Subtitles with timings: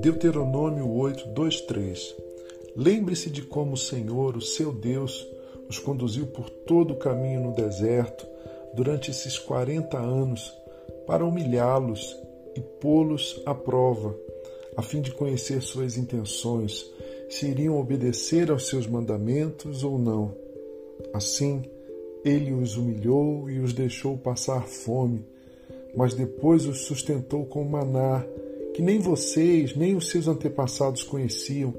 [0.00, 2.16] Deuteronômio 8, 2, 3
[2.76, 5.28] Lembre-se de como o Senhor, o seu Deus,
[5.68, 8.26] os conduziu por todo o caminho no deserto
[8.74, 10.56] durante esses 40 anos
[11.06, 12.16] para humilhá-los
[12.54, 14.16] e pô-los à prova,
[14.76, 16.90] a fim de conhecer suas intenções,
[17.28, 20.34] se iriam obedecer aos seus mandamentos ou não.
[21.12, 21.62] Assim,
[22.24, 25.24] ele os humilhou e os deixou passar fome,
[25.94, 28.24] mas depois os sustentou com maná,
[28.74, 31.74] que nem vocês nem os seus antepassados conheciam,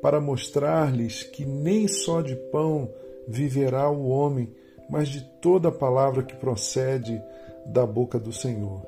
[0.00, 2.88] para mostrar-lhes que nem só de pão
[3.26, 4.48] viverá o homem,
[4.88, 7.20] mas de toda a palavra que procede
[7.64, 8.82] da boca do Senhor.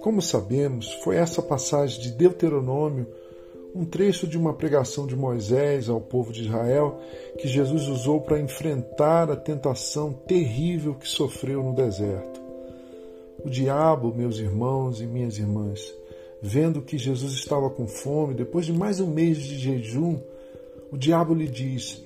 [0.00, 3.06] Como sabemos, foi essa passagem de Deuteronômio
[3.76, 6.98] um trecho de uma pregação de Moisés ao povo de Israel
[7.38, 12.35] que Jesus usou para enfrentar a tentação terrível que sofreu no deserto.
[13.46, 15.94] O diabo, meus irmãos e minhas irmãs,
[16.42, 20.18] vendo que Jesus estava com fome, depois de mais um mês de jejum,
[20.90, 22.04] o diabo lhe diz: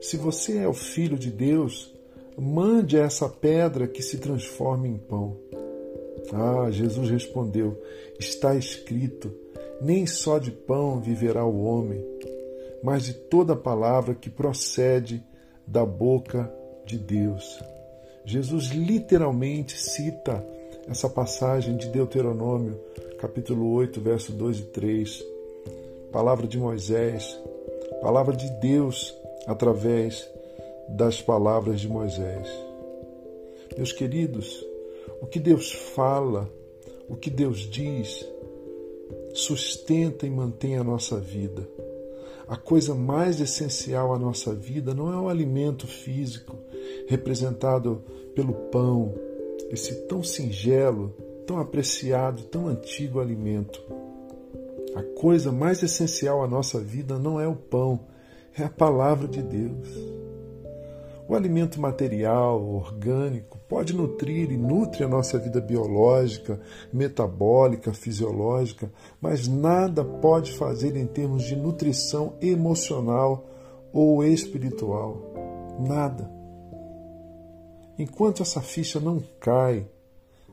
[0.00, 1.92] Se você é o filho de Deus,
[2.34, 5.36] mande essa pedra que se transforme em pão.
[6.32, 7.78] Ah, Jesus respondeu:
[8.18, 9.30] Está escrito:
[9.82, 12.02] nem só de pão viverá o homem,
[12.82, 15.22] mas de toda palavra que procede
[15.66, 16.50] da boca
[16.86, 17.62] de Deus.
[18.24, 20.42] Jesus literalmente cita
[20.90, 22.76] essa passagem de Deuteronômio,
[23.16, 25.24] capítulo 8, verso 2 e 3.
[26.10, 27.38] Palavra de Moisés,
[28.02, 29.14] palavra de Deus
[29.46, 30.28] através
[30.88, 32.48] das palavras de Moisés.
[33.76, 34.66] Meus queridos,
[35.22, 36.50] o que Deus fala,
[37.08, 38.26] o que Deus diz,
[39.32, 41.68] sustenta e mantém a nossa vida.
[42.48, 46.56] A coisa mais essencial à nossa vida não é o alimento físico,
[47.06, 48.02] representado
[48.34, 49.29] pelo pão,
[49.70, 51.14] esse tão singelo,
[51.46, 53.80] tão apreciado, tão antigo alimento.
[54.94, 58.00] A coisa mais essencial à nossa vida não é o pão,
[58.58, 59.88] é a palavra de Deus.
[61.28, 66.60] O alimento material, orgânico, pode nutrir e nutre a nossa vida biológica,
[66.92, 73.46] metabólica, fisiológica, mas nada pode fazer em termos de nutrição emocional
[73.92, 75.22] ou espiritual.
[75.78, 76.39] Nada.
[78.00, 79.86] Enquanto essa ficha não cai,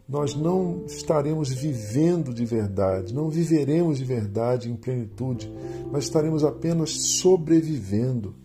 [0.06, 5.50] nós não estaremos vivendo de verdade, não viveremos de verdade em plenitude,
[5.90, 8.36] mas estaremos apenas sobrevivendo.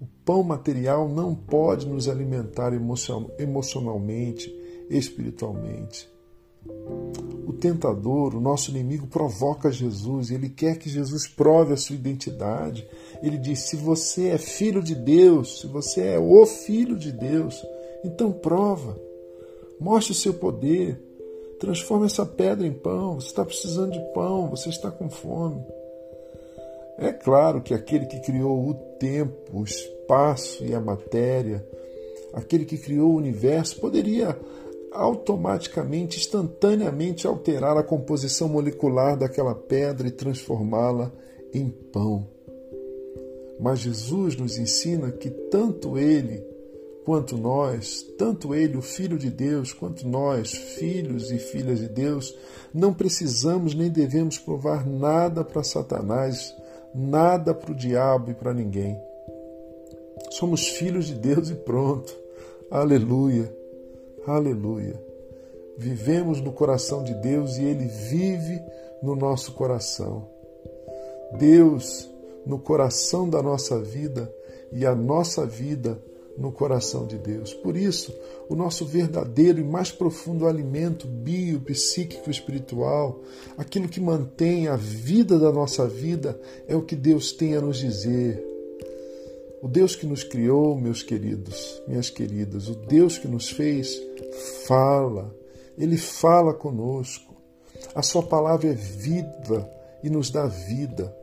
[0.00, 2.72] O pão material não pode nos alimentar
[3.38, 4.52] emocionalmente,
[4.90, 6.10] espiritualmente.
[7.46, 11.94] O tentador, o nosso inimigo, provoca Jesus e ele quer que Jesus prove a sua
[11.94, 12.84] identidade.
[13.22, 17.64] Ele diz: se você é filho de Deus, se você é o filho de Deus,
[18.04, 18.98] então prova,
[19.78, 21.00] mostre o seu poder,
[21.58, 23.20] transforme essa pedra em pão.
[23.20, 25.64] Você está precisando de pão, você está com fome.
[26.98, 31.66] É claro que aquele que criou o tempo, o espaço e a matéria,
[32.32, 34.38] aquele que criou o universo, poderia
[34.92, 41.10] automaticamente, instantaneamente alterar a composição molecular daquela pedra e transformá-la
[41.52, 42.28] em pão.
[43.58, 46.51] Mas Jesus nos ensina que tanto Ele
[47.04, 52.36] quanto nós, tanto Ele, o Filho de Deus, quanto nós, filhos e filhas de Deus,
[52.72, 56.54] não precisamos nem devemos provar nada para Satanás
[56.94, 59.00] nada para o diabo e para ninguém.
[60.30, 62.14] Somos filhos de Deus e pronto.
[62.70, 63.54] Aleluia,
[64.26, 65.00] aleluia.
[65.76, 68.60] Vivemos no coração de Deus e Ele vive
[69.02, 70.28] no nosso coração.
[71.38, 72.10] Deus
[72.44, 74.32] no coração da nossa vida
[74.70, 76.00] e a nossa vida
[76.36, 77.52] no coração de Deus.
[77.52, 78.14] Por isso,
[78.48, 83.20] o nosso verdadeiro e mais profundo alimento bio, psíquico, espiritual,
[83.56, 87.78] aquilo que mantém a vida da nossa vida, é o que Deus tem a nos
[87.78, 88.42] dizer.
[89.62, 94.00] O Deus que nos criou, meus queridos, minhas queridas, o Deus que nos fez,
[94.66, 95.32] fala.
[95.78, 97.32] Ele fala conosco.
[97.94, 99.70] A Sua palavra é viva
[100.02, 101.14] e nos dá vida.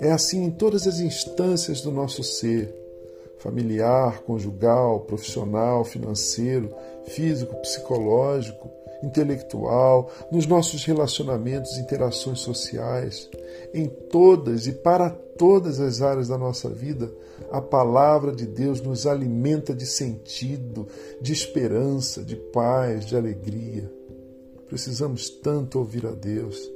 [0.00, 2.87] É assim em todas as instâncias do nosso ser
[3.38, 6.74] familiar, conjugal, profissional, financeiro,
[7.06, 8.70] físico, psicológico,
[9.02, 13.28] intelectual, nos nossos relacionamentos interações sociais,
[13.72, 17.10] em todas e para todas as áreas da nossa vida,
[17.50, 20.86] a palavra de Deus nos alimenta de sentido,
[21.20, 23.90] de esperança, de paz, de alegria.
[24.66, 26.70] Precisamos tanto ouvir a Deus.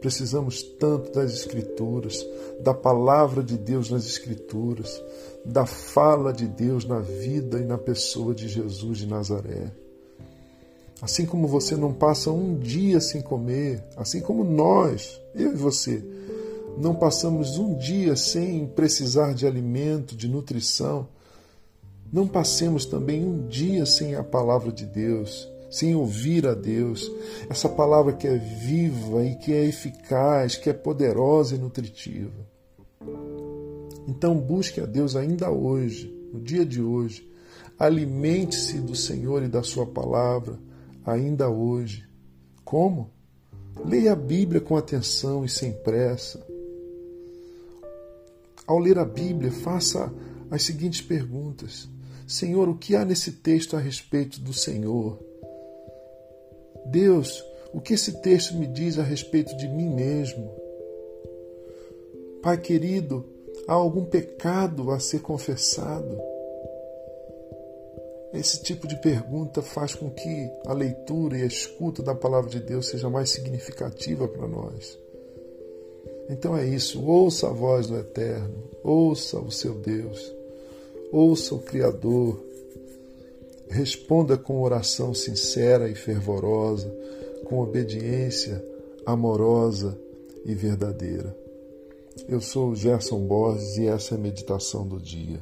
[0.00, 2.26] Precisamos tanto das Escrituras,
[2.60, 5.02] da palavra de Deus nas Escrituras,
[5.44, 9.72] da fala de Deus na vida e na pessoa de Jesus de Nazaré.
[11.00, 16.02] Assim como você não passa um dia sem comer, assim como nós, eu e você,
[16.78, 21.08] não passamos um dia sem precisar de alimento, de nutrição,
[22.12, 27.10] não passemos também um dia sem a palavra de Deus, sem ouvir a Deus,
[27.48, 32.46] essa palavra que é viva e que é eficaz, que é poderosa e nutritiva.
[34.08, 37.28] Então busque a Deus ainda hoje, no dia de hoje.
[37.78, 40.58] Alimente-se do Senhor e da Sua palavra
[41.04, 42.08] ainda hoje.
[42.64, 43.10] Como?
[43.84, 46.44] Leia a Bíblia com atenção e sem pressa.
[48.66, 50.12] Ao ler a Bíblia, faça
[50.50, 51.88] as seguintes perguntas:
[52.26, 55.18] Senhor, o que há nesse texto a respeito do Senhor?
[56.86, 60.50] Deus, o que esse texto me diz a respeito de mim mesmo?
[62.42, 63.24] Pai querido,
[63.66, 66.18] há algum pecado a ser confessado?
[68.32, 72.60] Esse tipo de pergunta faz com que a leitura e a escuta da palavra de
[72.60, 74.98] Deus seja mais significativa para nós.
[76.28, 80.34] Então é isso, ouça a voz do Eterno, ouça o seu Deus,
[81.12, 82.42] ouça o Criador,
[83.68, 86.92] responda com oração sincera e fervorosa,
[87.44, 88.64] com obediência
[89.04, 89.98] amorosa
[90.44, 91.36] e verdadeira.
[92.28, 95.40] Eu sou Gerson Borges e essa é a meditação do dia.